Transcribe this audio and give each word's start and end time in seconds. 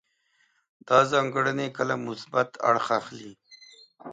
دا 0.87 0.99
ځانګړنې 1.11 1.67
کله 1.77 1.93
مثبت 2.07 2.49
اړخ 2.69 2.87
اخلي. 2.99 3.31